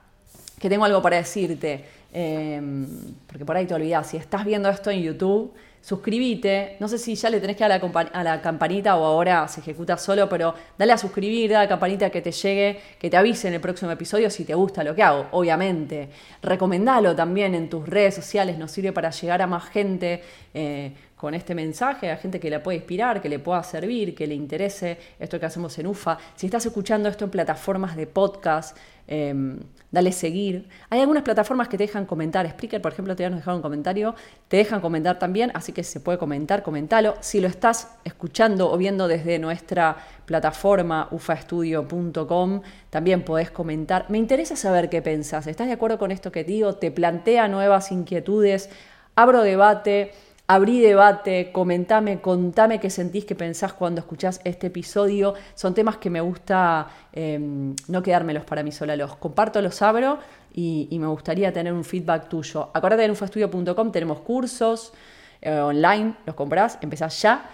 que 0.59 0.67
tengo 0.67 0.83
algo 0.83 0.99
para 0.99 1.17
decirte, 1.17 1.96
em, 2.17 2.87
porque 3.27 3.45
por 3.45 3.55
ahí 3.55 3.67
te 3.67 3.75
olvidás, 3.75 4.07
si 4.07 4.17
estás 4.17 4.43
viendo 4.43 4.69
esto 4.69 4.89
en 4.89 5.03
YouTube, 5.03 5.53
suscríbete. 5.81 6.75
No 6.79 6.87
sé 6.87 6.97
si 6.97 7.13
ya 7.13 7.29
le 7.29 7.39
tenés 7.39 7.55
que 7.55 7.63
dar 7.63 7.71
a 7.71 7.77
la, 7.77 8.01
a 8.11 8.23
la, 8.23 8.41
campanita 8.41 8.95
o 8.95 9.05
ahora 9.05 9.47
se 9.47 9.59
ejecuta 9.59 9.97
solo, 9.97 10.27
pero 10.27 10.53
dale 10.77 10.93
a 10.93 10.97
suscribir, 10.97 11.51
dale 11.51 11.59
a 11.59 11.63
la 11.63 11.69
campanita 11.69 12.09
que 12.09 12.21
te 12.21 12.31
llegue, 12.31 12.79
que 12.99 13.09
te 13.09 13.17
avise 13.17 13.47
en 13.47 13.53
el 13.53 13.61
próximo 13.61 13.91
episodio 13.91 14.31
si 14.31 14.45
te 14.45 14.55
gusta 14.55 14.83
lo 14.83 14.95
que 14.95 15.03
hago, 15.03 15.27
obviamente. 15.31 16.09
Recomendalo 16.41 17.15
también 17.15 17.53
en 17.53 17.69
tus 17.69 17.87
redes 17.87 18.15
sociales, 18.15 18.57
nos 18.57 18.71
sirve 18.71 18.91
para 18.91 19.11
llegar 19.11 19.41
a 19.41 19.47
más 19.47 19.65
gente. 19.69 20.23
Eh, 20.53 20.91
con 21.17 21.33
este 21.33 21.55
mensaje, 21.55 22.11
a 22.11 22.17
gente 22.17 22.39
que 22.39 22.47
le 22.49 22.59
puede 22.59 22.77
inspirar, 22.77 23.19
que 23.19 23.27
le 23.27 23.39
pueda 23.39 23.63
servir, 23.63 24.13
que 24.13 24.27
le 24.27 24.35
interese 24.35 24.99
esto 25.19 25.39
que 25.39 25.47
hacemos 25.47 25.77
en 25.79 25.87
UFA. 25.87 26.19
Si 26.35 26.45
estás 26.45 26.63
escuchando 26.67 27.09
esto 27.09 27.25
en 27.25 27.31
plataformas 27.31 27.95
de 27.95 28.05
podcast, 28.05 28.77
em, 29.07 29.57
dale 29.89 30.11
seguir. 30.11 30.69
Hay 30.91 30.99
algunas 30.99 31.23
plataformas 31.23 31.69
que 31.69 31.77
te 31.77 31.85
dejan 31.85 32.05
comentar. 32.05 32.47
Spreaker, 32.47 32.83
por 32.83 32.91
ejemplo, 32.91 33.15
te 33.15 33.27
nos 33.31 33.39
dejar 33.39 33.55
un 33.55 33.63
comentario. 33.63 34.13
Te 34.47 34.57
dejan 34.57 34.79
comentar 34.79 35.17
también, 35.17 35.51
así 35.55 35.71
que 35.71 35.83
se 35.83 35.99
puede 35.99 36.19
comentar, 36.19 36.61
comentalo. 36.61 37.15
Si 37.19 37.41
lo 37.41 37.47
estás 37.47 37.95
escuchando 38.03 38.71
o 38.71 38.77
viendo 38.77 39.07
desde 39.07 39.39
nuestra 39.39 39.97
plataforma 40.25 41.07
ufaestudio.com, 41.09 42.61
también 42.91 43.23
podés 43.23 43.49
comentar. 43.49 44.05
Me 44.09 44.19
interesa 44.19 44.55
saber 44.55 44.87
qué 44.87 45.01
pensás. 45.01 45.47
¿Estás 45.47 45.65
de 45.65 45.73
acuerdo 45.73 45.97
con 45.97 46.11
esto 46.11 46.31
que 46.31 46.43
digo? 46.43 46.75
¿Te 46.75 46.91
plantea 46.91 47.47
nuevas 47.47 47.91
inquietudes? 47.91 48.69
Abro 49.15 49.41
debate 49.41 50.11
abrí 50.47 50.79
debate, 50.79 51.51
comentame, 51.51 52.21
contame 52.21 52.79
qué 52.79 52.89
sentís, 52.89 53.25
qué 53.25 53.35
pensás 53.35 53.73
cuando 53.73 53.99
escuchás 53.99 54.39
este 54.45 54.67
episodio. 54.67 55.33
Son 55.53 55.73
temas 55.73 55.97
que 55.97 56.09
me 56.09 56.21
gusta 56.21 56.87
em, 57.11 57.75
no 57.89 58.01
quedármelos 58.01 58.45
para 58.45 58.63
mí 58.63 58.71
sola, 58.71 58.95
los 58.95 59.17
comparto, 59.17 59.61
los 59.61 59.81
abro 59.81 60.19
y, 60.53 60.87
me 60.99 61.07
gustaría 61.07 61.51
tener 61.51 61.73
un 61.73 61.83
feedback 61.83 62.29
tuyo. 62.29 62.71
Acuérdate 62.73 63.03
en 63.03 63.11
ufastudio.com 63.11 63.91
tenemos 63.91 64.21
cursos 64.21 64.93
eh, 65.41 65.51
online, 65.51 66.15
los 66.25 66.35
comprás, 66.35 66.79
empezás 66.81 67.21
ya. 67.21 67.49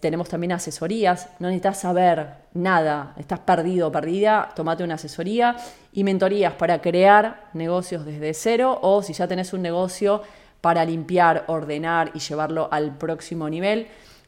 tenemos 0.00 0.28
también 0.28 0.52
asesorías, 0.52 1.30
no 1.38 1.46
necesitas 1.48 1.80
saber 1.80 2.28
nada, 2.52 3.14
estás 3.16 3.38
perdido 3.38 3.90
perdida, 3.90 4.50
tomate 4.54 4.84
una 4.84 4.96
asesoría 4.96 5.56
y 5.92 6.04
mentorías 6.04 6.52
para 6.54 6.82
crear 6.82 7.48
negocios 7.54 8.04
desde 8.04 8.34
cero 8.34 8.78
o 8.82 9.02
si 9.02 9.14
ya 9.14 9.26
tenés 9.26 9.54
un 9.54 9.62
negocio, 9.62 10.22
para 10.66 10.84
limpiar, 10.84 11.44
ordenar 11.46 12.10
y 12.12 12.18
llevarlo 12.18 12.68
al 12.72 12.98
próximo 12.98 13.48
nivel. 13.48 13.86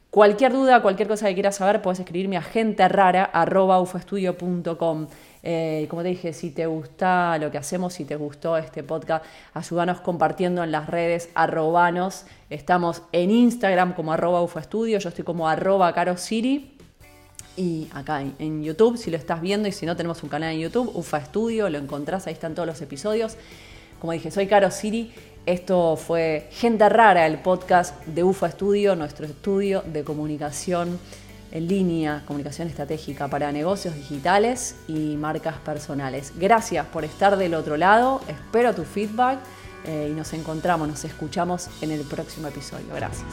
Cualquier 0.09 0.53
duda, 0.53 0.83
cualquier 0.83 1.09
cosa 1.09 1.27
que 1.27 1.35
quieras 1.35 1.57
saber, 1.57 1.83
puedes 1.83 1.98
escribirme 1.98 2.37
a 2.37 2.42
genterrara.ufoestudio.com. 2.42 5.09
Eh, 5.42 5.87
como 5.90 6.03
te 6.03 6.11
dije, 6.11 6.33
si 6.33 6.53
te 6.53 6.66
gusta 6.66 7.37
lo 7.38 7.51
que 7.51 7.59
hacemos, 7.59 7.94
si 7.94 8.05
te 8.05 8.14
gustó 8.14 8.57
este 8.57 8.85
podcast, 8.85 9.24
ayúdanos 9.53 10.01
compartiendo 10.01 10.62
en 10.62 10.70
las 10.70 10.87
redes, 10.87 11.29
arrobanos. 11.35 12.24
Estamos 12.51 13.03
en 13.11 13.33
Instagram 13.33 13.94
como 13.94 14.12
arroba 14.12 14.40
ufoestudio, 14.40 15.01
yo 15.01 15.09
estoy 15.09 15.24
como 15.24 15.48
arroba 15.48 15.92
carosiri. 15.92 16.77
Y 17.57 17.88
acá 17.94 18.22
en, 18.22 18.62
YouTube, 18.62 18.96
si 18.96 19.11
lo 19.11 19.16
estás 19.16 19.40
viendo 19.40 19.66
y 19.66 19.72
si 19.72 19.87
no, 19.87 19.96
tenemos 19.96 20.22
un 20.22 20.29
canal 20.29 20.55
en 20.55 20.61
YouTube, 20.61 20.92
Ufa 20.94 21.18
Estudio, 21.18 21.68
lo 21.68 21.79
encontrás, 21.79 22.29
ahí 22.29 22.33
están 22.33 22.55
todos 22.55 22.68
los 22.68 22.81
episodios. 22.81 23.37
Como 24.01 24.13
dije, 24.13 24.31
soy 24.31 24.47
Caro 24.47 24.71
Siri 24.71 25.13
esto 25.49 25.97
fue 25.97 26.47
Gente 26.51 26.87
Rara, 26.91 27.27
el 27.27 27.39
podcast 27.39 28.05
de 28.05 28.23
UFA 28.23 28.49
Estudio, 28.49 28.95
nuestro 28.97 29.25
estudio 29.25 29.83
de 29.83 30.05
comunicación 30.05 31.01
en 31.53 31.67
línea, 31.67 32.23
comunicación 32.27 32.69
estratégica 32.69 33.29
para 33.29 33.51
negocios 33.51 33.95
digitales 33.95 34.77
y 34.89 35.17
marcas 35.17 35.57
personales. 35.57 36.35
Gracias 36.37 36.85
por 36.89 37.07
estar 37.07 37.39
del 37.39 37.55
otro 37.55 37.79
lado, 37.79 38.21
espero 38.29 38.75
tu 38.75 38.85
feedback 38.85 39.39
eh, 39.87 40.09
y 40.11 40.15
nos 40.15 40.35
encontramos, 40.35 40.87
nos 40.87 41.07
escuchamos 41.07 41.71
en 41.81 41.93
el 41.93 42.03
próximo 42.03 42.49
episodio. 42.49 42.95
Gracias. 42.95 43.25